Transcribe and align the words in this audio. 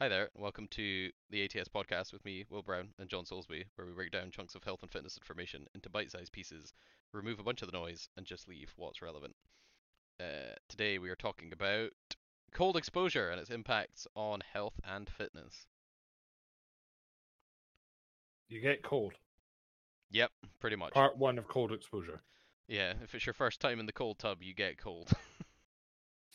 Hi 0.00 0.08
there, 0.08 0.28
welcome 0.36 0.68
to 0.68 1.10
the 1.28 1.42
ATS 1.42 1.68
podcast 1.68 2.12
with 2.12 2.24
me, 2.24 2.44
Will 2.48 2.62
Brown, 2.62 2.90
and 3.00 3.08
John 3.08 3.24
Soulsby, 3.24 3.64
where 3.74 3.84
we 3.84 3.92
break 3.92 4.12
down 4.12 4.30
chunks 4.30 4.54
of 4.54 4.62
health 4.62 4.80
and 4.82 4.92
fitness 4.92 5.18
information 5.18 5.66
into 5.74 5.90
bite 5.90 6.12
sized 6.12 6.30
pieces, 6.30 6.72
remove 7.12 7.40
a 7.40 7.42
bunch 7.42 7.62
of 7.62 7.72
the 7.72 7.76
noise, 7.76 8.08
and 8.16 8.24
just 8.24 8.46
leave 8.46 8.72
what's 8.76 9.02
relevant. 9.02 9.34
Uh, 10.20 10.54
today 10.68 10.98
we 10.98 11.10
are 11.10 11.16
talking 11.16 11.52
about 11.52 11.90
cold 12.54 12.76
exposure 12.76 13.28
and 13.28 13.40
its 13.40 13.50
impacts 13.50 14.06
on 14.14 14.40
health 14.52 14.78
and 14.88 15.10
fitness. 15.10 15.66
You 18.48 18.60
get 18.60 18.84
cold. 18.84 19.14
Yep, 20.12 20.30
pretty 20.60 20.76
much. 20.76 20.92
Part 20.92 21.18
one 21.18 21.38
of 21.38 21.48
cold 21.48 21.72
exposure. 21.72 22.22
Yeah, 22.68 22.92
if 23.02 23.16
it's 23.16 23.26
your 23.26 23.34
first 23.34 23.58
time 23.58 23.80
in 23.80 23.86
the 23.86 23.92
cold 23.92 24.20
tub, 24.20 24.44
you 24.44 24.54
get 24.54 24.78
cold. 24.78 25.10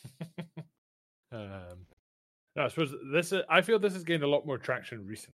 um, 1.32 1.86
no, 2.56 2.64
I 2.64 2.68
suppose 2.68 2.94
this. 3.12 3.32
Is, 3.32 3.42
I 3.48 3.60
feel 3.60 3.78
this 3.78 3.94
has 3.94 4.04
gained 4.04 4.22
a 4.22 4.28
lot 4.28 4.46
more 4.46 4.58
traction 4.58 5.06
recently. 5.06 5.34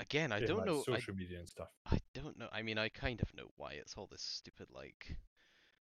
Again, 0.00 0.30
I 0.30 0.38
in, 0.38 0.46
don't 0.46 0.58
like, 0.58 0.66
know. 0.66 0.80
I, 0.80 0.96
social 0.96 1.14
media 1.14 1.38
and 1.38 1.48
stuff. 1.48 1.68
I 1.90 1.98
don't 2.14 2.38
know. 2.38 2.48
I 2.52 2.62
mean, 2.62 2.78
I 2.78 2.88
kind 2.88 3.20
of 3.20 3.34
know 3.34 3.50
why. 3.56 3.72
It's 3.72 3.96
all 3.96 4.08
this 4.10 4.22
stupid, 4.22 4.68
like, 4.72 5.16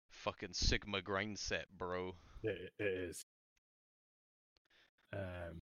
fucking 0.10 0.54
Sigma 0.54 1.02
grind 1.02 1.38
set, 1.38 1.66
bro. 1.78 2.16
It, 2.44 2.72
it 2.80 2.84
is. 2.84 3.26
Um, 5.14 5.62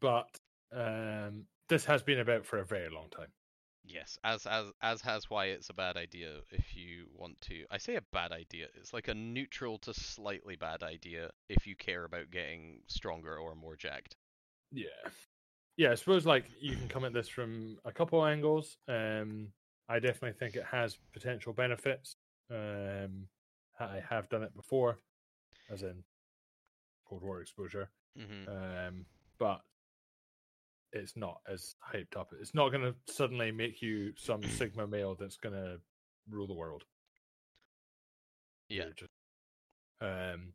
but 0.00 0.28
um, 0.74 1.46
this 1.68 1.84
has 1.86 2.02
been 2.02 2.20
about 2.20 2.44
for 2.44 2.58
a 2.58 2.64
very 2.64 2.90
long 2.90 3.08
time. 3.10 3.28
Yes, 3.84 4.18
as 4.24 4.46
as 4.46 4.72
as 4.82 5.00
has 5.02 5.30
why 5.30 5.46
it's 5.46 5.70
a 5.70 5.74
bad 5.74 5.96
idea 5.96 6.40
if 6.50 6.74
you 6.74 7.06
want 7.14 7.40
to. 7.42 7.66
I 7.70 7.78
say 7.78 7.94
a 7.96 8.02
bad 8.02 8.32
idea. 8.32 8.68
It's 8.74 8.92
like 8.92 9.06
a 9.08 9.14
neutral 9.14 9.78
to 9.80 9.94
slightly 9.94 10.56
bad 10.56 10.82
idea 10.82 11.30
if 11.48 11.66
you 11.66 11.76
care 11.76 12.04
about 12.04 12.30
getting 12.32 12.82
stronger 12.88 13.36
or 13.38 13.54
more 13.54 13.76
jacked. 13.76 14.16
Yeah, 14.72 14.86
yeah. 15.76 15.92
I 15.92 15.94
suppose 15.94 16.26
like 16.26 16.46
you 16.60 16.76
can 16.76 16.88
come 16.88 17.04
at 17.04 17.12
this 17.12 17.28
from 17.28 17.78
a 17.84 17.92
couple 17.92 18.24
angles. 18.24 18.76
Um, 18.88 19.48
I 19.88 19.98
definitely 19.98 20.38
think 20.38 20.56
it 20.56 20.64
has 20.70 20.98
potential 21.12 21.52
benefits. 21.52 22.16
Um, 22.50 23.28
I 23.78 24.00
have 24.08 24.28
done 24.28 24.42
it 24.42 24.54
before, 24.54 24.98
as 25.70 25.82
in 25.82 26.04
Cold 27.08 27.22
War 27.22 27.40
exposure. 27.40 27.90
hmm 28.16 28.44
Um, 28.46 29.06
but 29.38 29.62
it's 30.94 31.16
not 31.16 31.40
as 31.50 31.74
hyped 31.92 32.16
up. 32.16 32.30
It's 32.40 32.54
not 32.54 32.70
going 32.70 32.84
to 32.84 32.94
suddenly 33.12 33.50
make 33.52 33.82
you 33.82 34.12
some 34.16 34.42
Sigma 34.56 34.86
male 34.86 35.16
that's 35.18 35.36
going 35.36 35.54
to 35.54 35.78
rule 36.30 36.46
the 36.46 36.54
world. 36.54 36.84
Yeah. 38.68 38.86
Just- 38.96 39.10
um, 40.00 40.52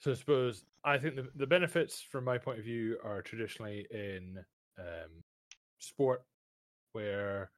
so 0.00 0.12
I 0.12 0.14
suppose 0.14 0.64
I 0.84 0.98
think 0.98 1.16
the, 1.16 1.28
the 1.34 1.46
benefits 1.46 2.00
from 2.00 2.24
my 2.24 2.38
point 2.38 2.58
of 2.58 2.64
view 2.64 2.98
are 3.04 3.20
traditionally 3.22 3.86
in 3.90 4.38
um, 4.78 5.22
sport, 5.78 6.22
where 6.92 7.50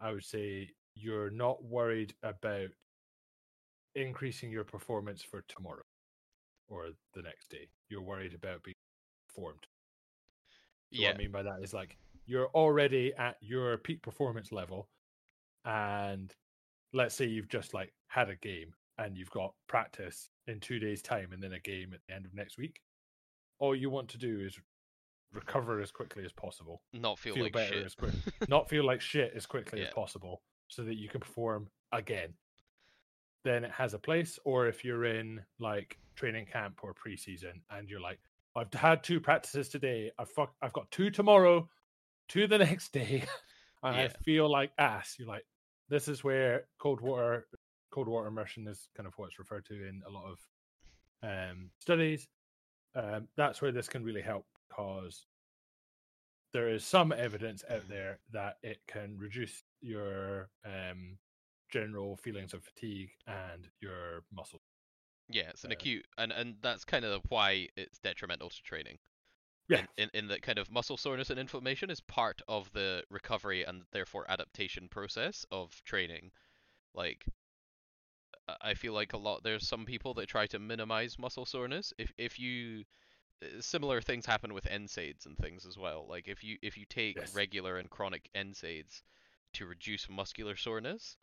I 0.00 0.12
would 0.12 0.24
say 0.24 0.70
you're 0.94 1.30
not 1.30 1.64
worried 1.64 2.14
about 2.22 2.68
increasing 3.94 4.50
your 4.50 4.64
performance 4.64 5.22
for 5.22 5.42
tomorrow 5.48 5.82
or 6.68 6.90
the 7.14 7.22
next 7.22 7.50
day. 7.50 7.68
You're 7.88 8.02
worried 8.02 8.34
about 8.34 8.62
being 8.62 8.74
formed. 9.34 9.66
So 10.92 11.00
Yeah. 11.02 11.08
What 11.08 11.14
I 11.16 11.18
mean 11.18 11.32
by 11.32 11.42
that 11.42 11.60
is 11.62 11.72
like 11.74 11.96
you're 12.26 12.48
already 12.48 13.12
at 13.18 13.36
your 13.40 13.78
peak 13.78 14.02
performance 14.02 14.52
level, 14.52 14.88
and 15.64 16.34
let's 16.92 17.14
say 17.14 17.24
you've 17.26 17.48
just 17.48 17.74
like 17.74 17.92
had 18.08 18.28
a 18.28 18.36
game 18.36 18.74
and 18.98 19.16
you've 19.16 19.30
got 19.30 19.54
practice 19.68 20.28
in 20.46 20.60
two 20.60 20.78
days' 20.78 21.02
time 21.02 21.32
and 21.32 21.42
then 21.42 21.52
a 21.52 21.60
game 21.60 21.92
at 21.94 22.00
the 22.08 22.14
end 22.14 22.26
of 22.26 22.34
next 22.34 22.58
week. 22.58 22.80
All 23.60 23.74
you 23.74 23.90
want 23.90 24.08
to 24.10 24.18
do 24.18 24.40
is 24.40 24.58
recover 25.32 25.80
as 25.80 25.90
quickly 25.90 26.24
as 26.24 26.32
possible, 26.32 26.82
Not 26.92 27.18
feel, 27.18 27.34
feel 27.34 27.44
like 27.44 27.52
better 27.52 27.74
shit. 27.74 27.86
as 27.86 27.94
quick, 27.94 28.14
not 28.48 28.68
feel 28.68 28.84
like 28.84 29.00
shit 29.00 29.32
as 29.34 29.46
quickly 29.54 29.82
as 29.82 29.92
possible, 29.94 30.42
so 30.68 30.82
that 30.84 30.96
you 30.96 31.08
can 31.08 31.20
perform 31.20 31.68
again. 31.92 32.34
Then 33.44 33.64
it 33.64 33.70
has 33.70 33.94
a 33.94 33.98
place. 33.98 34.38
Or 34.44 34.66
if 34.66 34.84
you're 34.84 35.04
in 35.04 35.40
like 35.58 35.98
training 36.16 36.46
camp 36.46 36.80
or 36.82 36.94
preseason 36.94 37.60
and 37.70 37.88
you're 37.88 38.00
like, 38.00 38.18
I've 38.58 38.72
had 38.72 39.02
two 39.02 39.20
practices 39.20 39.68
today. 39.68 40.10
I've 40.18 40.30
fuck, 40.30 40.54
I've 40.62 40.72
got 40.72 40.90
two 40.90 41.10
tomorrow, 41.10 41.68
two 42.28 42.46
the 42.46 42.58
next 42.58 42.92
day, 42.92 43.24
and 43.82 43.96
I 43.96 44.08
feel 44.24 44.50
like 44.50 44.72
ass. 44.78 45.16
You're 45.18 45.28
like, 45.28 45.44
this 45.88 46.08
is 46.08 46.24
where 46.24 46.64
cold 46.78 47.00
water, 47.00 47.46
cold 47.92 48.08
water 48.08 48.28
immersion 48.28 48.66
is 48.66 48.88
kind 48.96 49.06
of 49.06 49.14
what's 49.16 49.38
referred 49.38 49.64
to 49.66 49.74
in 49.74 50.02
a 50.06 50.10
lot 50.10 50.24
of 50.30 50.38
um, 51.22 51.70
studies. 51.78 52.26
Um, 52.94 53.28
that's 53.36 53.62
where 53.62 53.72
this 53.72 53.88
can 53.88 54.02
really 54.02 54.22
help 54.22 54.46
because 54.68 55.26
there 56.52 56.68
is 56.68 56.84
some 56.84 57.12
evidence 57.12 57.62
out 57.70 57.88
there 57.88 58.18
that 58.32 58.56
it 58.62 58.78
can 58.88 59.16
reduce 59.18 59.62
your 59.80 60.48
um, 60.64 61.18
general 61.70 62.16
feelings 62.16 62.54
of 62.54 62.64
fatigue 62.64 63.10
and 63.26 63.68
your 63.80 64.24
muscle. 64.32 64.60
Yeah, 65.28 65.50
it's 65.50 65.64
an 65.64 65.70
uh, 65.70 65.72
acute, 65.72 66.06
and 66.18 66.32
and 66.32 66.56
that's 66.62 66.84
kind 66.84 67.04
of 67.04 67.22
why 67.28 67.68
it's 67.76 67.98
detrimental 67.98 68.50
to 68.50 68.62
training. 68.62 68.98
Yeah. 69.68 69.80
In, 69.80 69.88
in 69.96 70.10
in 70.14 70.28
that 70.28 70.42
kind 70.42 70.58
of 70.58 70.70
muscle 70.70 70.96
soreness 70.96 71.30
and 71.30 71.38
inflammation 71.38 71.90
is 71.90 72.00
part 72.00 72.42
of 72.48 72.72
the 72.72 73.04
recovery 73.10 73.64
and 73.64 73.84
therefore 73.92 74.26
adaptation 74.30 74.88
process 74.88 75.44
of 75.50 75.82
training. 75.84 76.32
Like, 76.94 77.26
I- 78.60 78.74
feel 78.74 78.92
like 78.92 79.12
a 79.12 79.16
lot 79.18 79.42
there's 79.42 79.66
some 79.68 79.84
people 79.86 80.14
that 80.14 80.28
try 80.28 80.46
to 80.48 80.58
minimize 80.58 81.18
muscle 81.18 81.46
soreness. 81.46 81.92
If 81.98 82.12
if 82.18 82.38
you 82.38 82.84
uh, 83.42 83.60
similar 83.60 84.00
things 84.02 84.26
happen 84.26 84.54
with 84.54 84.66
NSAIDs 84.66 85.26
and 85.26 85.38
things 85.38 85.66
as 85.66 85.78
well. 85.78 86.06
Like 86.08 86.28
if 86.28 86.44
you 86.44 86.58
if 86.62 86.76
you 86.78 86.86
take 86.86 87.16
Yes. 87.16 87.32
regular 87.34 87.78
and 87.78 87.90
chronic 87.90 88.30
NSAIDs 88.34 89.02
to 89.54 89.66
reduce 89.66 90.08
muscular 90.10 90.56
soreness, 90.56 91.16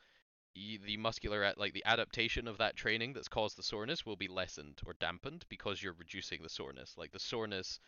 the 0.56 0.98
muscular 0.98 1.44
at 1.44 1.58
like 1.58 1.74
the 1.74 1.84
adaptation 1.86 2.48
of 2.48 2.58
that 2.58 2.76
training 2.76 3.14
that's 3.14 3.28
caused 3.28 3.58
the 3.58 3.64
soreness 3.64 4.06
will 4.06 4.16
be 4.16 4.28
lessened 4.28 4.80
or 4.86 4.94
dampened 4.94 5.46
because 5.50 5.84
you're 5.84 5.94
reducing 5.94 6.42
the 6.42 6.50
soreness. 6.50 6.98
Like 6.98 7.12
the 7.12 7.20
soreness 7.20 7.80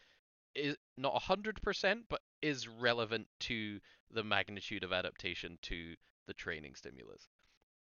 is 0.55 0.75
not 0.97 1.13
100% 1.13 2.03
but 2.09 2.21
is 2.41 2.67
relevant 2.67 3.27
to 3.41 3.79
the 4.11 4.23
magnitude 4.23 4.83
of 4.83 4.91
adaptation 4.91 5.57
to 5.63 5.95
the 6.27 6.33
training 6.33 6.75
stimulus. 6.75 7.29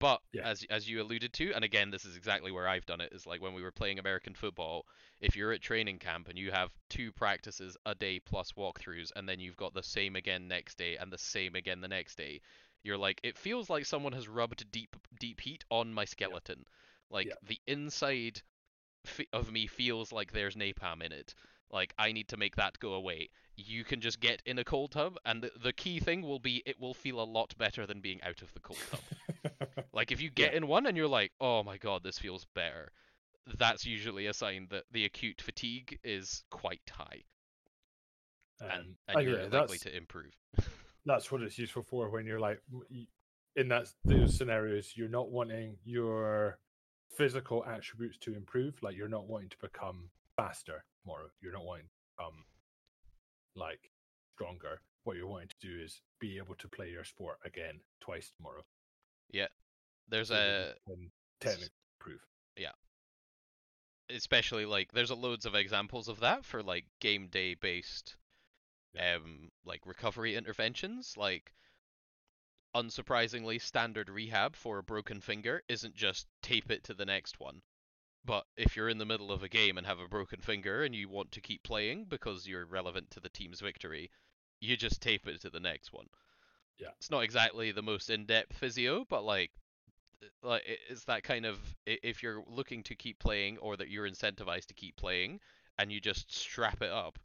But 0.01 0.21
Yeah. 0.33 0.49
as 0.49 0.65
as 0.69 0.89
you 0.89 1.01
alluded 1.01 1.33
to, 1.35 1.53
and 1.55 1.65
again, 1.65 1.91
this 1.91 2.05
is 2.05 2.17
exactly 2.17 2.51
where 2.51 2.67
I've 2.67 2.87
done 2.87 3.01
it. 3.01 3.13
Is 3.13 3.25
like 3.25 3.41
when 3.41 3.55
we 3.55 3.63
were 3.63 3.71
playing 3.71 4.01
American 4.01 4.35
football. 4.35 4.85
If 5.21 5.37
you're 5.37 5.53
at 5.53 5.63
training 5.63 6.01
camp 6.01 6.29
and 6.29 6.37
you 6.37 6.51
have 6.51 6.73
two 6.89 7.13
practices 7.13 7.77
a 7.87 7.95
day 7.95 8.19
plus 8.19 8.51
walkthroughs, 8.53 9.13
and 9.15 9.29
then 9.29 9.39
you've 9.39 9.57
got 9.57 9.75
the 9.75 9.83
same 9.85 10.17
again 10.17 10.49
next 10.49 10.77
day 10.77 10.97
and 10.97 11.13
the 11.13 11.19
same 11.19 11.55
again 11.55 11.81
the 11.81 11.89
next 11.89 12.17
day, 12.17 12.41
you're 12.83 12.99
like, 12.99 13.21
it 13.23 13.39
feels 13.39 13.71
like 13.71 13.87
someone 13.87 14.13
has 14.13 14.29
rubbed 14.29 14.71
deep 14.73 14.97
deep 15.21 15.41
heat 15.41 15.65
on 15.71 15.93
my 15.93 16.05
skeleton. 16.05 16.67
Like 17.11 17.29
Yeah. 17.29 17.35
the 17.43 17.61
inside 17.67 18.43
fe- 19.05 19.29
of 19.33 19.51
me 19.53 19.67
feels 19.67 20.13
like 20.13 20.33
there's 20.33 20.57
napalm 20.57 21.03
in 21.03 21.13
it. 21.13 21.35
Like 21.71 21.95
I 21.99 22.13
need 22.13 22.29
to 22.29 22.37
make 22.37 22.57
that 22.57 22.79
go 22.81 22.95
away. 22.95 23.31
You 23.57 23.85
can 23.85 24.01
just 24.01 24.21
get 24.21 24.43
in 24.47 24.59
a 24.59 24.65
cold 24.65 24.93
tub, 24.93 25.19
and 25.25 25.43
the, 25.43 25.53
the 25.63 25.73
key 25.73 26.01
thing 26.01 26.23
will 26.23 26.39
be 26.41 26.63
it 26.67 26.81
will 26.81 26.95
feel 26.95 27.21
a 27.21 27.25
lot 27.25 27.57
better 27.59 27.87
than 27.87 28.01
being 28.01 28.23
out 28.23 28.43
of 28.43 28.53
the 28.55 28.61
cold 28.61 28.85
tub. 28.87 29.05
Like 29.93 30.13
if 30.13 30.21
you 30.21 30.31
get 30.31 30.55
in 30.55 30.67
one 30.69 30.87
and 30.87 30.97
you're 30.97 31.09
like, 31.09 31.33
oh 31.41 31.63
my 31.63 31.79
god, 31.79 32.03
this 32.05 32.19
feels 32.19 32.45
better, 32.55 32.93
that's 33.59 33.87
usually 33.87 34.27
a 34.27 34.35
sign 34.35 34.69
that 34.71 34.85
the 34.93 35.05
acute 35.07 35.41
fatigue 35.43 35.99
is 36.05 36.45
quite 36.51 36.91
high, 36.91 37.25
and, 38.69 38.85
Um, 38.85 38.97
and 39.09 39.21
I 39.21 39.23
you're 39.23 39.37
likely 39.37 39.79
to 39.81 39.95
improve. 39.97 40.33
that's 41.07 41.31
what 41.31 41.43
it's 41.43 41.59
useful 41.59 41.83
for 41.83 42.11
when 42.11 42.27
you're 42.27 42.41
like 42.41 42.61
in 43.57 43.69
that 43.69 43.87
those 44.05 44.37
scenarios 44.37 44.93
you're 44.95 45.09
not 45.09 45.31
wanting 45.31 45.77
your 45.85 46.59
physical 47.17 47.65
attributes 47.67 48.17
to 48.19 48.35
improve 48.35 48.75
like 48.83 48.97
you're 48.97 49.09
not 49.09 49.27
wanting 49.27 49.49
to 49.49 49.57
become 49.61 50.09
faster 50.37 50.85
tomorrow 51.03 51.29
you're 51.41 51.53
not 51.53 51.65
wanting 51.65 51.85
to 51.85 52.15
become 52.17 52.45
like 53.55 53.91
stronger. 54.35 54.81
What 55.05 55.17
you're 55.17 55.27
wanting 55.27 55.49
to 55.49 55.67
do 55.67 55.83
is 55.83 56.01
be 56.21 56.39
able 56.39 56.55
to 56.57 56.69
play 56.69 56.89
your 56.89 57.05
sport 57.05 57.39
again 57.45 57.81
twice 58.01 58.33
tomorrow. 58.37 58.63
Yeah. 59.31 59.49
There's 60.09 60.31
a 60.31 60.75
you 60.87 61.11
can 61.41 61.57
yeah. 62.57 62.73
Especially 64.15 64.67
like 64.67 64.93
there's 64.93 65.11
a 65.11 65.15
loads 65.15 65.47
of 65.47 65.55
examples 65.55 66.09
of 66.09 66.21
that 66.21 66.45
for 66.45 66.63
like 66.63 66.85
game 67.01 67.29
day 67.29 67.55
based 67.55 68.17
Yeah. 68.95 69.17
um 69.17 69.51
like 69.65 69.87
recovery 69.87 70.37
interventions 70.37 71.15
like 71.17 71.53
unsurprisingly 72.75 73.61
standard 73.61 74.09
rehab 74.09 74.57
for 74.57 74.79
a 74.79 74.83
broken 74.83 75.21
finger 75.21 75.63
isn't 75.69 75.95
just 75.95 76.27
tape 76.43 76.71
it 76.71 76.85
to 76.85 76.95
the 76.95 77.05
next 77.05 77.39
one 77.39 77.61
but 78.25 78.45
if 78.57 78.77
you're 78.77 78.89
in 78.89 78.99
the 78.99 79.05
middle 79.05 79.33
of 79.33 79.43
a 79.43 79.49
game 79.49 79.77
and 79.77 79.87
have 79.87 79.99
a 79.99 80.09
broken 80.09 80.41
finger 80.41 80.83
and 80.85 80.95
you 80.95 81.09
want 81.09 81.31
to 81.33 81.41
keep 81.41 81.63
playing 81.63 82.05
because 82.09 82.47
you're 82.47 82.65
relevant 82.67 83.11
to 83.11 83.21
the 83.21 83.29
team's 83.29 83.61
victory 83.61 84.11
you 84.61 84.77
just 84.77 85.03
tape 85.03 85.27
it 85.27 85.41
to 85.41 85.51
the 85.51 85.61
next 85.61 85.93
one 85.93 86.07
Yeah. 86.79 86.89
it's 86.99 87.11
not 87.11 87.25
exactly 87.25 87.73
the 87.73 87.83
most 87.83 88.09
in-depth 88.11 88.57
physio 88.57 89.05
but 89.09 89.23
like 89.25 89.51
like 90.43 90.63
it's 90.89 91.05
that 91.05 91.25
kind 91.25 91.45
of 91.45 91.59
if 91.85 92.23
you're 92.23 92.45
looking 92.47 92.83
to 92.85 92.95
keep 92.95 93.19
playing 93.19 93.59
or 93.59 93.77
that 93.77 93.89
you're 93.89 94.09
incentivized 94.09 94.67
to 94.67 94.75
keep 94.75 94.97
playing 94.97 95.41
and 95.79 95.91
you 95.93 96.01
just 96.01 96.35
strap 96.35 96.81
it 96.81 96.91
up 96.91 97.19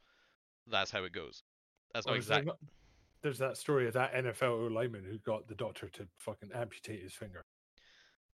that's 0.69 0.91
how 0.91 1.03
it 1.05 1.13
goes. 1.13 1.43
That's 1.93 2.05
not 2.05 2.15
Or 2.15 2.17
is 2.17 2.27
there 2.27 2.43
not- 2.43 2.59
There's 3.21 3.39
that 3.39 3.57
story 3.57 3.87
of 3.87 3.93
that 3.93 4.13
NFL 4.13 4.71
lineman 4.71 5.03
who 5.03 5.17
got 5.19 5.47
the 5.47 5.55
doctor 5.55 5.89
to 5.89 6.07
fucking 6.17 6.51
amputate 6.53 7.01
his 7.01 7.13
finger. 7.13 7.41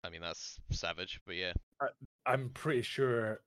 I 0.05 0.11
mean, 0.11 0.21
that's 0.21 0.61
savage, 0.71 1.21
but 1.27 1.35
yeah. 1.35 1.53
I'm 2.25 2.50
pretty 2.50 2.83
sure 2.83 3.41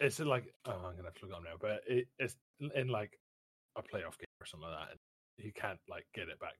it's 0.00 0.18
like 0.20 0.52
oh, 0.64 0.72
I'm 0.72 0.96
gonna 0.96 1.04
have 1.04 1.14
to 1.14 1.26
look 1.26 1.36
up 1.36 1.42
now, 1.44 1.56
but 1.60 1.82
it, 1.86 2.06
it's 2.18 2.36
in 2.74 2.88
like 2.88 3.18
a 3.76 3.82
playoff 3.82 4.16
game 4.16 4.26
or 4.40 4.46
something 4.46 4.68
like 4.68 4.78
that. 4.78 4.90
And 4.92 4.98
he 5.36 5.52
can't 5.52 5.78
like 5.88 6.06
get 6.14 6.28
it 6.28 6.40
back. 6.40 6.54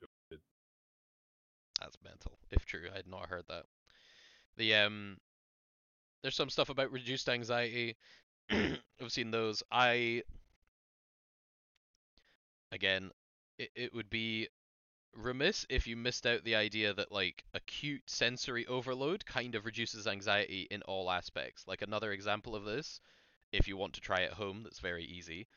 That's 1.80 1.96
mental. 2.04 2.38
If 2.50 2.64
true, 2.64 2.88
I 2.92 2.96
had 2.96 3.06
not 3.06 3.28
heard 3.28 3.44
that. 3.48 3.64
The 4.56 4.74
um, 4.74 5.16
there's 6.22 6.34
some 6.36 6.50
stuff 6.50 6.68
about 6.68 6.92
reduced 6.92 7.28
anxiety. 7.28 7.96
I've 8.50 8.78
seen 9.08 9.30
those. 9.30 9.62
I 9.70 10.22
again, 12.72 13.10
it 13.58 13.70
it 13.74 13.94
would 13.94 14.10
be 14.10 14.48
remiss 15.14 15.66
if 15.70 15.86
you 15.86 15.96
missed 15.96 16.26
out 16.26 16.44
the 16.44 16.56
idea 16.56 16.94
that 16.94 17.12
like 17.12 17.44
acute 17.54 18.02
sensory 18.08 18.66
overload 18.66 19.26
kind 19.26 19.54
of 19.54 19.66
reduces 19.66 20.06
anxiety 20.06 20.68
in 20.70 20.82
all 20.82 21.10
aspects. 21.10 21.66
Like 21.66 21.82
another 21.82 22.12
example 22.12 22.56
of 22.56 22.64
this, 22.64 23.00
if 23.52 23.68
you 23.68 23.76
want 23.76 23.94
to 23.94 24.00
try 24.00 24.22
at 24.24 24.34
home, 24.34 24.62
that's 24.64 24.80
very 24.80 25.04
easy, 25.04 25.48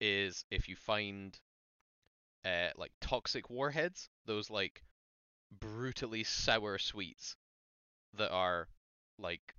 is 0.00 0.44
if 0.50 0.68
you 0.68 0.76
find 0.76 1.38
uh 2.44 2.68
like 2.76 2.92
toxic 3.00 3.48
warheads, 3.50 4.08
those 4.26 4.50
like 4.50 4.82
brutally 5.60 6.24
sour 6.24 6.78
sweets 6.78 7.36
that 8.14 8.30
are 8.32 8.68
like 9.18 9.54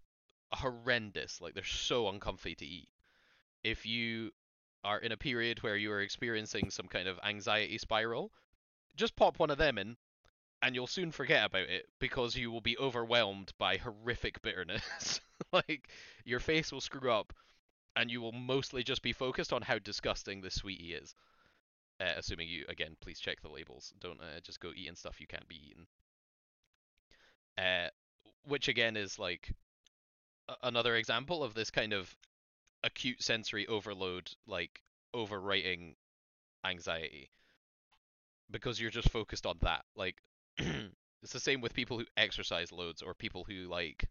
horrendous, 0.53 1.41
like 1.41 1.53
they're 1.55 1.63
so 1.63 2.09
uncomfy 2.09 2.55
to 2.55 2.65
eat. 2.65 2.89
If 3.63 3.85
you 3.85 4.31
are 4.83 4.99
in 4.99 5.11
a 5.11 5.17
period 5.17 5.63
where 5.63 5.77
you 5.77 5.91
are 5.91 6.01
experiencing 6.01 6.69
some 6.69 6.87
kind 6.87 7.07
of 7.07 7.19
anxiety 7.23 7.77
spiral, 7.77 8.31
just 8.95 9.15
pop 9.15 9.39
one 9.39 9.49
of 9.49 9.57
them 9.57 9.77
in 9.77 9.97
and 10.61 10.75
you'll 10.75 10.87
soon 10.87 11.11
forget 11.11 11.45
about 11.45 11.69
it 11.69 11.87
because 11.99 12.35
you 12.35 12.49
will 12.49 12.61
be 12.61 12.77
overwhelmed 12.77 13.51
by 13.57 13.77
horrific 13.77 14.41
bitterness. 14.41 15.19
like 15.51 15.89
your 16.23 16.39
face 16.39 16.71
will 16.71 16.81
screw 16.81 17.11
up 17.11 17.33
and 17.95 18.09
you 18.09 18.21
will 18.21 18.31
mostly 18.31 18.83
just 18.83 19.01
be 19.01 19.13
focused 19.13 19.53
on 19.53 19.61
how 19.61 19.77
disgusting 19.79 20.41
this 20.41 20.55
sweetie 20.55 20.93
is. 20.93 21.15
Uh, 21.99 22.13
assuming 22.17 22.47
you 22.47 22.65
again, 22.69 22.95
please 23.01 23.19
check 23.19 23.41
the 23.41 23.49
labels. 23.49 23.93
Don't 23.99 24.19
uh, 24.19 24.39
just 24.41 24.59
go 24.59 24.71
eating 24.75 24.95
stuff 24.95 25.19
you 25.19 25.27
can't 25.27 25.47
be 25.47 25.59
eating. 25.69 25.85
Uh, 27.57 27.89
which 28.45 28.67
again 28.67 28.97
is 28.97 29.19
like 29.19 29.53
another 30.63 30.95
example 30.95 31.43
of 31.43 31.53
this 31.53 31.69
kind 31.69 31.93
of 31.93 32.15
acute 32.83 33.21
sensory 33.23 33.67
overload, 33.67 34.31
like 34.47 34.83
overwriting 35.15 35.95
anxiety, 36.65 37.29
because 38.49 38.79
you're 38.79 38.91
just 38.91 39.09
focused 39.09 39.45
on 39.45 39.57
that. 39.61 39.83
Like 39.95 40.15
it's 40.57 41.33
the 41.33 41.39
same 41.39 41.61
with 41.61 41.73
people 41.73 41.97
who 41.99 42.05
exercise 42.17 42.71
loads 42.71 43.01
or 43.01 43.13
people 43.13 43.43
who 43.43 43.67
like. 43.67 44.05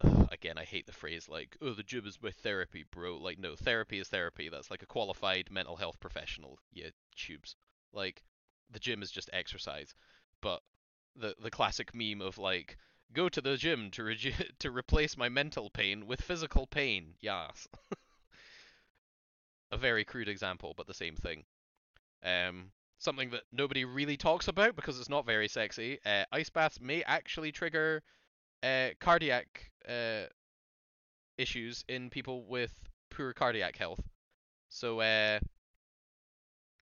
Again, 0.30 0.56
I 0.58 0.64
hate 0.64 0.86
the 0.86 0.92
phrase 0.92 1.28
like, 1.28 1.56
"Oh, 1.60 1.72
the 1.74 1.82
gym 1.82 2.06
is 2.06 2.22
my 2.22 2.30
therapy, 2.30 2.84
bro." 2.90 3.16
Like, 3.16 3.38
no, 3.38 3.56
therapy 3.56 3.98
is 3.98 4.08
therapy. 4.08 4.48
That's 4.48 4.70
like 4.70 4.82
a 4.82 4.86
qualified 4.86 5.50
mental 5.50 5.76
health 5.76 5.98
professional. 6.00 6.58
Yeah, 6.72 6.90
tubes. 7.16 7.56
Like, 7.92 8.22
the 8.70 8.78
gym 8.78 9.02
is 9.02 9.10
just 9.10 9.30
exercise. 9.32 9.94
But 10.40 10.62
the 11.16 11.34
the 11.40 11.50
classic 11.50 11.94
meme 11.94 12.20
of 12.20 12.38
like, 12.38 12.78
go 13.14 13.28
to 13.28 13.40
the 13.40 13.56
gym 13.56 13.90
to 13.92 14.14
to 14.58 14.70
replace 14.70 15.16
my 15.16 15.28
mental 15.28 15.70
pain 15.70 16.06
with 16.06 16.20
physical 16.20 16.66
pain. 16.66 17.14
Yes. 17.20 17.68
a 19.72 19.76
very 19.76 20.04
crude 20.04 20.28
example, 20.28 20.74
but 20.76 20.86
the 20.86 20.94
same 20.94 21.16
thing. 21.16 21.44
Um, 22.24 22.70
something 22.98 23.30
that 23.30 23.42
nobody 23.52 23.84
really 23.84 24.16
talks 24.16 24.48
about 24.48 24.76
because 24.76 24.98
it's 24.98 25.08
not 25.08 25.26
very 25.26 25.48
sexy. 25.48 25.98
Uh, 26.04 26.24
ice 26.32 26.50
baths 26.50 26.80
may 26.80 27.02
actually 27.02 27.52
trigger 27.52 28.02
uh, 28.62 28.90
cardiac 29.00 29.70
uh, 29.88 30.24
issues 31.36 31.84
in 31.88 32.10
people 32.10 32.44
with 32.44 32.72
poor 33.10 33.32
cardiac 33.32 33.76
health. 33.76 34.00
So, 34.70 35.00
uh, 35.00 35.38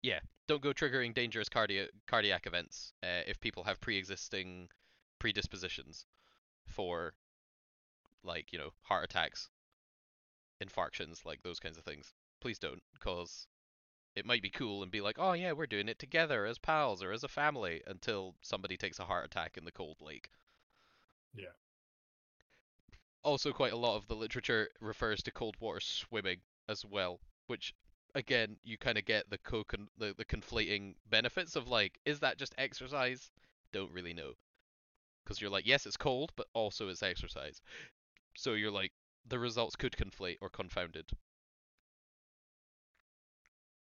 yeah, 0.01 0.19
don't 0.47 0.61
go 0.61 0.73
triggering 0.73 1.13
dangerous 1.13 1.49
cardia- 1.49 1.89
cardiac 2.07 2.47
events 2.47 2.93
uh, 3.03 3.23
if 3.27 3.39
people 3.39 3.63
have 3.63 3.79
pre-existing 3.79 4.69
predispositions 5.19 6.05
for, 6.65 7.13
like, 8.23 8.51
you 8.51 8.59
know, 8.59 8.71
heart 8.81 9.03
attacks, 9.03 9.49
infarctions, 10.63 11.25
like 11.25 11.41
those 11.43 11.59
kinds 11.59 11.77
of 11.77 11.83
things. 11.83 12.13
Please 12.41 12.59
don't, 12.59 12.81
because 12.93 13.47
it 14.15 14.25
might 14.25 14.41
be 14.41 14.49
cool 14.49 14.81
and 14.83 14.91
be 14.91 15.01
like, 15.01 15.17
oh 15.19 15.33
yeah, 15.33 15.51
we're 15.51 15.67
doing 15.67 15.87
it 15.87 15.99
together 15.99 16.45
as 16.45 16.57
pals 16.57 17.03
or 17.03 17.11
as 17.11 17.23
a 17.23 17.27
family 17.27 17.81
until 17.87 18.35
somebody 18.41 18.77
takes 18.77 18.99
a 18.99 19.05
heart 19.05 19.25
attack 19.25 19.57
in 19.57 19.65
the 19.65 19.71
cold 19.71 19.97
lake. 20.01 20.29
Yeah. 21.33 21.53
Also, 23.23 23.51
quite 23.51 23.73
a 23.73 23.77
lot 23.77 23.97
of 23.97 24.07
the 24.07 24.15
literature 24.15 24.69
refers 24.81 25.21
to 25.23 25.31
cold 25.31 25.55
water 25.59 25.79
swimming 25.79 26.37
as 26.67 26.85
well, 26.85 27.19
which 27.47 27.73
again 28.15 28.57
you 28.63 28.77
kind 28.77 28.97
of 28.97 29.05
get 29.05 29.29
the 29.29 29.37
co 29.37 29.63
the, 29.97 30.13
the 30.17 30.25
conflating 30.25 30.95
benefits 31.09 31.55
of 31.55 31.67
like, 31.67 31.99
is 32.05 32.19
that 32.21 32.37
just 32.37 32.55
exercise? 32.57 33.29
Don't 33.71 33.91
really 33.91 34.13
know, 34.13 34.33
because 35.29 35.39
you're 35.39 35.51
like, 35.51 35.67
yes, 35.67 35.85
it's 35.85 35.95
cold, 35.95 36.31
but 36.35 36.47
also 36.55 36.89
it's 36.89 37.03
exercise. 37.03 37.61
So 38.35 38.53
you're 38.53 38.71
like, 38.71 38.91
the 39.27 39.37
results 39.37 39.75
could 39.75 39.95
conflate 39.95 40.37
or 40.41 40.49
confounded. 40.49 41.05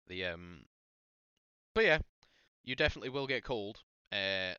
The 0.08 0.26
um, 0.26 0.66
but 1.74 1.86
yeah, 1.86 2.00
you 2.66 2.76
definitely 2.76 3.10
will 3.10 3.28
get 3.28 3.46
cold. 3.46 3.78
Uh, 4.12 4.56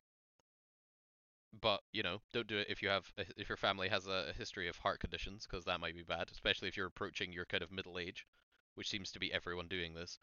but 1.61 1.81
you 1.91 2.01
know, 2.01 2.21
don't 2.33 2.47
do 2.47 2.57
it 2.57 2.67
if 2.69 2.81
you 2.81 2.89
have 2.89 3.05
if 3.37 3.47
your 3.47 3.57
family 3.57 3.87
has 3.89 4.07
a, 4.07 4.33
history 4.35 4.67
of 4.67 4.77
heart 4.77 4.99
conditions, 4.99 5.45
because 5.47 5.65
that 5.65 5.79
might 5.79 5.95
be 5.95 6.01
bad, 6.01 6.29
especially 6.31 6.69
if 6.69 6.75
you're 6.75 6.87
approaching 6.87 7.31
your 7.31 7.45
kind 7.45 7.61
of 7.61 7.71
middle 7.71 7.99
age, 7.99 8.25
which 8.73 8.89
seems 8.89 9.11
to 9.11 9.19
be 9.19 9.31
everyone 9.31 9.67
doing 9.67 9.93
this, 9.93 10.17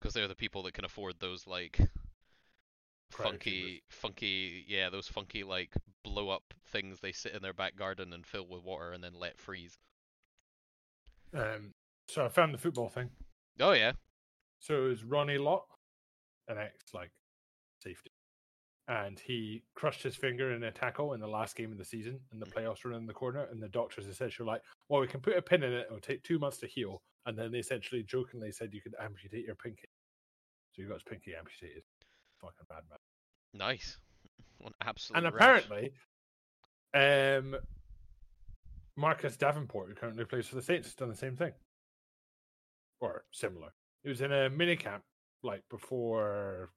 because 0.00 0.14
they're 0.14 0.28
the 0.28 0.36
people 0.36 0.62
that 0.62 0.74
can 0.74 0.84
afford 0.84 1.16
those 1.18 1.44
like 1.48 1.80
funky, 3.10 3.82
funky, 3.88 4.64
yeah, 4.68 4.90
those 4.90 5.08
funky 5.08 5.44
like 5.44 5.74
blow 6.02 6.28
up 6.30 6.54
things 6.66 7.00
they 7.00 7.12
sit 7.12 7.34
in 7.34 7.42
their 7.42 7.52
back 7.52 7.76
garden 7.76 8.12
and 8.12 8.26
fill 8.26 8.46
with 8.46 8.62
water 8.64 8.92
and 8.92 9.02
then 9.04 9.14
let 9.14 9.38
freeze. 9.38 9.78
Um, 11.34 11.74
so 12.08 12.24
I 12.24 12.28
found 12.28 12.54
the 12.54 12.58
football 12.58 12.88
thing. 12.88 13.10
Oh 13.60 13.72
yeah, 13.72 13.92
So 14.60 14.84
it 14.86 14.88
was 14.88 15.04
Ronnie 15.04 15.38
Lott, 15.38 15.66
an 16.48 16.58
ex 16.58 16.94
like 16.94 17.10
safety, 17.82 18.10
and 18.88 19.18
he 19.18 19.62
crushed 19.74 20.02
his 20.02 20.16
finger 20.16 20.52
in 20.52 20.64
a 20.64 20.72
tackle 20.72 21.14
in 21.14 21.20
the 21.20 21.28
last 21.28 21.56
game 21.56 21.72
of 21.72 21.78
the 21.78 21.84
season, 21.84 22.20
and 22.32 22.40
the 22.42 22.46
playoffs 22.46 22.84
were 22.84 22.92
in 22.94 23.06
the 23.06 23.12
corner. 23.14 23.44
And 23.50 23.62
the 23.62 23.68
doctors 23.68 24.06
essentially 24.06 24.44
were 24.46 24.52
like, 24.52 24.62
"Well, 24.88 25.00
we 25.00 25.06
can 25.08 25.20
put 25.20 25.36
a 25.36 25.42
pin 25.42 25.62
in 25.62 25.72
it; 25.72 25.86
it'll 25.86 26.00
take 26.00 26.22
two 26.24 26.38
months 26.38 26.58
to 26.58 26.66
heal." 26.66 27.02
And 27.26 27.38
then 27.38 27.52
they 27.52 27.58
essentially 27.58 28.02
jokingly 28.02 28.52
said 28.52 28.74
you 28.74 28.80
could 28.82 28.94
amputate 29.00 29.44
your 29.46 29.56
pinky. 29.56 29.88
So 30.72 30.82
you 30.82 30.88
got 30.88 30.94
his 30.94 31.02
pinky 31.04 31.34
amputated. 31.34 31.82
Fucking 32.40 32.66
bad 32.68 32.82
man. 32.88 32.98
nice, 33.54 33.98
one 34.58 34.72
absolute. 34.82 35.24
and 35.24 35.34
rash. 35.34 35.64
apparently, 35.64 35.92
um, 36.94 37.56
Marcus 38.96 39.36
Davenport, 39.36 39.88
who 39.88 39.94
currently 39.94 40.24
plays 40.24 40.46
for 40.46 40.56
the 40.56 40.62
Saints, 40.62 40.88
has 40.88 40.94
done 40.94 41.08
the 41.10 41.16
same 41.16 41.36
thing, 41.36 41.52
or 43.00 43.24
similar. 43.32 43.72
He 44.02 44.08
was 44.08 44.20
in 44.20 44.32
a 44.32 44.48
mini 44.50 44.76
camp 44.76 45.02
like 45.42 45.62
before 45.70 46.70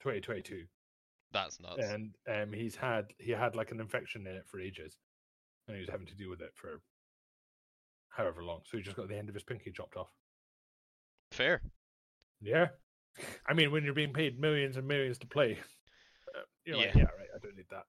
2022, 0.00 0.64
that's 1.32 1.60
nuts. 1.60 1.82
and 1.84 2.14
um, 2.28 2.52
he's 2.52 2.74
had 2.76 3.06
he 3.18 3.32
had 3.32 3.54
like 3.54 3.70
an 3.70 3.80
infection 3.80 4.26
in 4.26 4.34
it 4.34 4.44
for 4.46 4.60
ages, 4.60 4.96
and 5.66 5.76
he 5.76 5.80
was 5.80 5.90
having 5.90 6.06
to 6.06 6.14
deal 6.16 6.30
with 6.30 6.40
it 6.40 6.52
for 6.54 6.80
however 8.08 8.42
long. 8.42 8.60
So 8.64 8.76
he 8.76 8.82
just 8.82 8.96
got 8.96 9.08
the 9.08 9.16
end 9.18 9.28
of 9.28 9.34
his 9.34 9.44
pinky 9.44 9.70
chopped 9.70 9.96
off. 9.96 10.10
Fair. 11.32 11.60
Yeah, 12.40 12.68
I 13.46 13.54
mean, 13.54 13.70
when 13.72 13.84
you're 13.84 13.94
being 13.94 14.12
paid 14.12 14.40
millions 14.40 14.76
and 14.76 14.86
millions 14.86 15.18
to 15.18 15.26
play, 15.26 15.58
uh, 16.34 16.40
you're 16.64 16.76
like, 16.76 16.86
Yeah. 16.94 16.98
yeah, 16.98 17.02
right, 17.04 17.28
I 17.34 17.38
don't 17.42 17.56
need 17.56 17.66
that. 17.70 17.84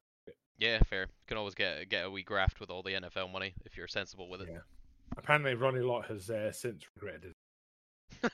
Yeah, 0.58 0.80
fair. 0.90 1.01
You 1.04 1.25
can 1.28 1.38
always 1.38 1.56
get 1.56 1.90
get 1.90 2.06
a 2.06 2.10
wee 2.10 2.24
graft 2.24 2.60
with 2.60 2.70
all 2.70 2.84
the 2.84 2.92
NFL 2.92 3.32
money 3.32 3.54
if 3.66 3.75
you're 3.78 3.88
sensible 3.88 4.30
with 4.30 4.42
it. 4.42 4.50
Yeah. 4.51 4.60
Apparently, 5.18 5.56
Ronnie 5.56 5.80
Lott 5.82 6.06
has 6.08 6.30
uh, 6.30 6.51
since 6.51 6.84
regretted 6.96 7.34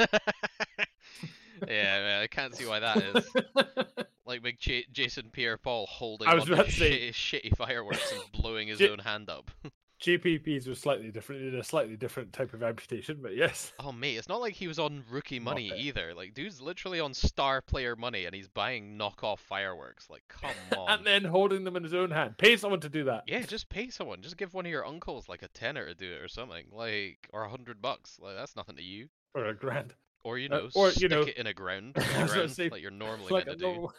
yeah, 1.68 2.00
man, 2.02 2.22
I 2.24 2.28
can't 2.28 2.56
see 2.56 2.66
why 2.66 2.80
that 2.80 2.98
is. 2.98 3.28
Like 4.26 4.44
big 4.44 4.60
J- 4.60 4.86
Jason 4.92 5.30
Pierre-Paul 5.32 5.86
holding 5.86 6.28
I 6.28 6.34
was 6.36 6.50
about 6.50 6.66
to 6.66 6.72
say- 6.74 7.12
shitty, 7.12 7.52
shitty 7.54 7.56
fireworks 7.56 8.12
and 8.12 8.22
blowing 8.34 8.68
his 8.68 8.78
J- 8.80 8.90
own 8.90 9.00
hand 9.00 9.30
up. 9.30 9.50
JPP's 10.02 10.68
was 10.68 10.80
slightly 10.80 11.10
different 11.10 11.42
in 11.42 11.56
a 11.56 11.64
slightly 11.64 11.96
different 11.96 12.32
type 12.32 12.54
of 12.54 12.62
amputation, 12.62 13.18
but 13.22 13.36
yes. 13.36 13.74
Oh 13.80 13.92
mate, 13.92 14.16
it's 14.18 14.30
not 14.30 14.40
like 14.40 14.54
he 14.54 14.68
was 14.68 14.78
on 14.78 15.04
rookie 15.10 15.40
money 15.40 15.72
either. 15.76 16.14
Like 16.14 16.34
dude's 16.36 16.62
literally 16.62 17.00
on 17.00 17.14
star 17.16 17.62
player 17.62 17.96
money 17.96 18.26
and 18.26 18.36
he's 18.36 18.48
buying 18.48 18.98
knockoff 18.98 19.40
fireworks. 19.40 20.08
Like 20.10 20.24
come 20.28 20.52
on. 20.78 20.90
And 21.00 21.06
then 21.06 21.24
holding 21.24 21.64
them 21.64 21.76
in 21.76 21.84
his 21.84 21.96
own 21.96 22.12
hand. 22.12 22.38
Pay 22.38 22.58
someone 22.58 22.80
to 22.82 22.90
do 22.90 23.06
that. 23.06 23.24
Yeah, 23.26 23.42
just 23.42 23.70
pay 23.70 23.90
someone. 23.90 24.22
Just 24.22 24.38
give 24.38 24.54
one 24.54 24.66
of 24.66 24.72
your 24.72 24.86
uncles 24.86 25.28
like 25.28 25.42
a 25.42 25.48
tenner 25.48 25.88
to 25.88 25.96
do 25.96 26.12
it 26.14 26.22
or 26.22 26.28
something. 26.28 26.66
Like 26.72 27.28
or 27.34 27.44
a 27.44 27.50
hundred 27.50 27.82
bucks. 27.82 28.20
Like 28.22 28.36
that's 28.36 28.56
nothing 28.56 28.76
to 28.76 28.84
you. 28.84 29.08
Or 29.34 29.46
a 29.46 29.54
grand. 29.56 29.96
Or 30.24 30.38
you 30.38 30.50
Uh, 30.52 30.58
know, 30.58 30.70
or, 30.76 30.88
you 30.90 30.94
stick 30.94 31.10
know- 31.12 31.22
it 31.22 31.38
in 31.38 31.48
a 31.48 31.54
ground, 31.54 31.94
in 31.96 32.04
I 32.04 32.06
the 32.06 32.12
was 32.22 32.30
gonna 32.32 32.42
ground 32.42 32.52
say, 32.52 32.70
like 32.70 32.82
you're 32.82 32.92
normally 32.92 33.32
like 33.32 33.48
meant 33.48 33.62
a 33.62 33.64
to 33.66 33.74
do. 33.74 33.90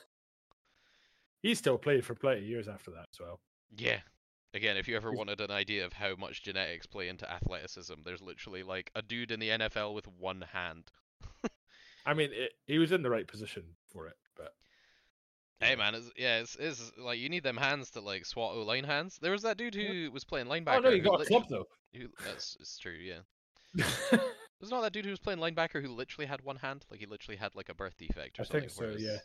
He 1.43 1.55
still 1.55 1.79
played 1.79 2.05
for 2.05 2.15
plenty 2.15 2.41
of 2.43 2.47
years 2.47 2.69
after 2.69 2.91
that 2.93 3.07
as 3.13 3.19
well. 3.21 3.41
Yeah. 3.77 3.99
Again, 4.55 4.77
if 4.79 4.89
you 4.89 4.97
ever 4.97 5.13
wanted 5.13 5.41
an 5.41 5.51
idea 5.51 5.85
of 5.85 5.93
how 5.93 6.15
much 6.17 6.43
genetics 6.43 6.87
play 6.87 7.09
into 7.09 7.31
athleticism, 7.31 7.95
there's 8.05 8.23
literally 8.23 8.63
like 8.63 8.91
a 8.95 9.03
dude 9.03 9.31
in 9.31 9.41
the 9.41 9.51
NFL 9.51 9.95
with 9.95 10.07
one 10.09 10.43
hand. 10.53 10.85
I 12.07 12.15
mean, 12.15 12.31
it, 12.33 12.53
he 12.67 12.79
was 12.79 12.91
in 12.91 13.03
the 13.03 13.11
right 13.11 13.27
position 13.29 13.65
for 13.93 14.07
it, 14.07 14.17
but 14.37 14.55
Hey 15.61 15.77
man, 15.77 15.95
it's, 15.95 16.11
yeah, 16.17 16.39
it's, 16.39 16.57
it's 16.59 16.93
like 16.97 17.19
you 17.19 17.29
need 17.29 17.43
them 17.43 17.57
hands 17.59 17.91
to 17.91 18.01
like 18.01 18.25
swat 18.25 18.55
O 18.55 18.63
line 18.63 18.85
hands. 18.85 19.19
There 19.21 19.33
was 19.33 19.43
that 19.43 19.59
dude 19.59 19.75
who 19.75 20.11
was 20.13 20.25
playing 20.25 20.47
linebacker. 20.47 20.77
oh 20.77 20.81
no, 20.81 20.91
he 20.93 21.01
got 21.01 21.21
a 21.21 21.27
club 21.27 21.45
though. 21.51 21.67
who- 21.95 22.09
that's 22.25 22.57
it's 22.61 22.79
true, 22.79 22.97
yeah. 22.99 23.19
There's 24.61 24.71
not 24.71 24.81
that 24.81 24.93
dude 24.95 25.05
who 25.05 25.11
was 25.11 25.21
playing 25.21 25.41
linebacker 25.41 25.83
who 25.83 25.89
literally 25.89 26.27
had 26.27 26.41
one 26.43 26.57
hand, 26.57 26.87
like 26.91 27.01
he 27.01 27.07
literally 27.07 27.37
had 27.37 27.55
like 27.55 27.69
a 27.69 27.75
birth 27.75 27.97
defect 27.99 28.39
or 28.39 28.43
I 28.43 28.45
something. 28.47 28.61
think 28.63 28.73
so, 28.73 28.85
yeah. 28.85 28.89
whereas- 28.89 29.05
I 29.05 29.11
don't 29.11 29.19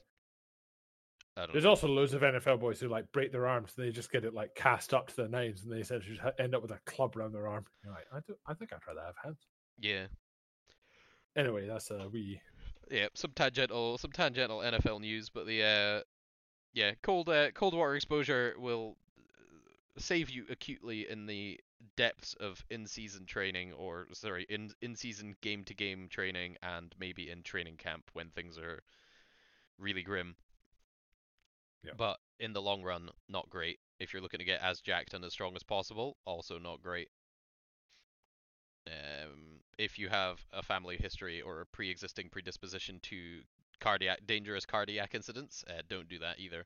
There's 1.36 1.64
know. 1.64 1.72
also 1.72 1.88
loads 1.88 2.14
of 2.14 2.22
NFL 2.22 2.60
boys 2.60 2.80
who 2.80 2.90
like 2.90 3.12
break 3.12 3.32
their 3.32 3.48
arms 3.48 3.74
and 3.76 3.86
they 3.86 3.92
just 3.92 4.12
get 4.12 4.24
it 4.24 4.34
like 4.34 4.54
cast 4.56 4.94
up 4.94 5.08
to 5.08 5.16
their 5.16 5.28
nines 5.28 5.64
and 5.64 5.72
they 5.72 5.80
essentially 5.80 6.20
end 6.38 6.54
up 6.54 6.62
with 6.62 6.72
a 6.72 6.80
club 6.86 7.18
around 7.18 7.32
their 7.32 7.48
arm. 7.48 7.66
You're 7.84 7.94
like, 7.94 8.06
I, 8.14 8.20
do, 8.28 8.36
I 8.46 8.54
think 8.54 8.72
I'd 8.72 8.88
rather 8.88 9.02
have 9.06 9.16
hands. 9.24 9.40
Yeah, 9.80 10.06
Anyway, 11.36 11.68
that's 11.68 11.90
a 11.90 12.08
wee. 12.12 12.42
yeah. 12.92 13.08
Some 13.16 13.32
tangential, 13.36 13.98
some 13.98 14.12
tangential 14.12 14.60
NFL 14.60 15.02
news, 15.02 15.30
but 15.30 15.48
the 15.48 15.64
uh, 15.64 16.02
yeah, 16.74 16.92
cold 17.02 17.30
uh, 17.30 17.52
cold 17.52 17.74
water 17.74 17.96
exposure 17.96 18.54
will 18.58 18.98
uh, 19.18 20.00
save 20.00 20.30
you 20.30 20.46
acutely 20.50 21.10
in 21.10 21.26
the 21.26 21.60
depths 21.98 22.36
of 22.36 22.64
in-season 22.70 23.26
training, 23.26 23.74
or 23.74 24.08
sorry, 24.14 24.46
in 24.48 24.70
in-season 24.82 25.36
game-to-game 25.42 26.08
training, 26.10 26.58
and 26.62 26.94
maybe 27.00 27.30
in 27.30 27.42
training 27.42 27.78
camp 27.78 28.04
when 28.14 28.30
things 28.30 28.58
are 28.58 28.84
really 29.80 30.04
grim. 30.04 30.36
Yeah. 31.84 31.94
But 31.98 32.18
in 32.40 32.54
the 32.54 32.62
long 32.62 32.84
run, 32.84 33.10
not 33.28 33.50
great. 33.50 33.80
If 34.00 34.14
you're 34.14 34.22
looking 34.22 34.40
to 34.40 34.46
get 34.46 34.62
as 34.62 34.82
jacked 34.82 35.14
and 35.14 35.24
as 35.24 35.34
strong 35.34 35.56
as 35.56 35.64
possible, 35.64 36.18
also 36.26 36.58
not 36.58 36.82
great. 36.82 37.10
Um, 38.88 39.62
if 39.78 39.98
you 39.98 40.10
have 40.10 40.40
a 40.52 40.62
family 40.62 40.98
history 40.98 41.42
or 41.42 41.62
a 41.62 41.66
pre-existing 41.66 42.30
predisposition 42.30 43.00
to 43.04 43.42
cardiac 43.80 44.26
dangerous 44.26 44.66
cardiac 44.66 45.16
incidents, 45.16 45.64
uh, 45.70 45.82
don't 45.90 46.10
do 46.10 46.20
that 46.20 46.40
either. 46.40 46.66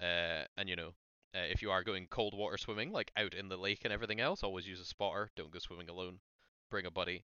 Uh, 0.00 0.44
and 0.56 0.68
you 0.68 0.76
know, 0.76 0.92
uh, 1.34 1.46
if 1.50 1.62
you 1.62 1.70
are 1.70 1.82
going 1.82 2.06
cold 2.10 2.34
water 2.36 2.58
swimming, 2.58 2.92
like 2.92 3.12
out 3.16 3.34
in 3.34 3.48
the 3.48 3.56
lake 3.56 3.80
and 3.84 3.92
everything 3.92 4.20
else, 4.20 4.42
always 4.42 4.66
use 4.66 4.80
a 4.80 4.84
spotter. 4.84 5.30
Don't 5.36 5.50
go 5.50 5.58
swimming 5.58 5.88
alone. 5.88 6.18
Bring 6.70 6.86
a 6.86 6.90
buddy. 6.90 7.24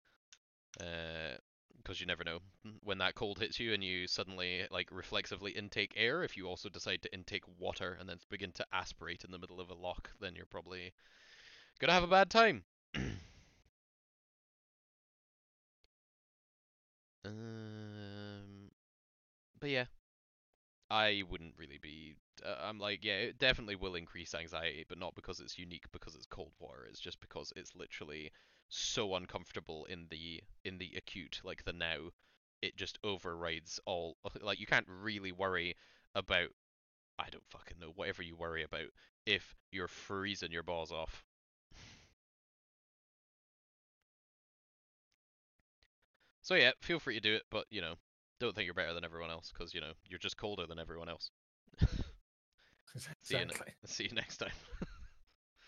Because 1.84 2.00
you 2.00 2.06
never 2.06 2.24
know 2.24 2.40
when 2.82 2.98
that 2.98 3.14
cold 3.14 3.38
hits 3.38 3.60
you 3.60 3.74
and 3.74 3.84
you 3.84 4.06
suddenly 4.06 4.66
like 4.70 4.88
reflexively 4.90 5.52
intake 5.52 5.92
air. 5.96 6.24
If 6.24 6.36
you 6.36 6.46
also 6.48 6.70
decide 6.70 7.02
to 7.02 7.12
intake 7.14 7.44
water 7.58 7.96
and 8.00 8.08
then 8.08 8.18
begin 8.30 8.52
to 8.52 8.66
aspirate 8.72 9.22
in 9.22 9.30
the 9.30 9.38
middle 9.38 9.60
of 9.60 9.70
a 9.70 9.74
loch, 9.74 10.10
then 10.20 10.34
you're 10.34 10.46
probably 10.46 10.94
gonna 11.78 11.92
have 11.92 12.02
a 12.02 12.06
bad 12.06 12.30
time. 12.30 12.64
um, 17.24 18.70
but 19.60 19.68
yeah, 19.68 19.84
I 20.94 21.24
wouldn't 21.28 21.58
really 21.58 21.78
be. 21.78 22.14
Uh, 22.44 22.54
I'm 22.62 22.78
like, 22.78 23.04
yeah, 23.04 23.16
it 23.16 23.38
definitely 23.38 23.76
will 23.76 23.96
increase 23.96 24.34
anxiety, 24.34 24.84
but 24.88 24.98
not 24.98 25.14
because 25.14 25.40
it's 25.40 25.58
unique, 25.58 25.84
because 25.92 26.14
it's 26.14 26.26
cold 26.26 26.52
water. 26.58 26.86
It's 26.88 27.00
just 27.00 27.20
because 27.20 27.52
it's 27.56 27.74
literally 27.74 28.30
so 28.68 29.14
uncomfortable 29.14 29.84
in 29.86 30.06
the 30.08 30.42
in 30.64 30.78
the 30.78 30.94
acute, 30.96 31.40
like 31.44 31.64
the 31.64 31.72
now. 31.72 32.10
It 32.62 32.76
just 32.76 32.98
overrides 33.04 33.80
all. 33.84 34.16
Like 34.40 34.60
you 34.60 34.66
can't 34.66 34.88
really 34.88 35.32
worry 35.32 35.76
about. 36.14 36.48
I 37.18 37.30
don't 37.30 37.48
fucking 37.50 37.78
know. 37.80 37.92
Whatever 37.94 38.22
you 38.22 38.36
worry 38.36 38.62
about, 38.64 38.88
if 39.26 39.56
you're 39.72 39.88
freezing 39.88 40.52
your 40.52 40.64
balls 40.64 40.92
off. 40.92 41.24
So 46.42 46.54
yeah, 46.54 46.72
feel 46.80 47.00
free 47.00 47.14
to 47.14 47.20
do 47.20 47.34
it, 47.34 47.42
but 47.50 47.66
you 47.70 47.80
know, 47.80 47.96
don't 48.44 48.54
think 48.54 48.66
you're 48.66 48.74
better 48.74 48.94
than 48.94 49.04
everyone 49.04 49.30
else, 49.30 49.52
because 49.52 49.74
you 49.74 49.80
know 49.80 49.92
you're 50.06 50.18
just 50.18 50.36
colder 50.36 50.66
than 50.66 50.78
everyone 50.78 51.08
else. 51.08 51.30
See 53.22 53.34
you, 53.36 53.44
ne- 53.46 53.50
Exactly. 53.50 53.72
see 53.86 54.04
you 54.04 54.14
next 54.14 54.36
time. 54.38 54.52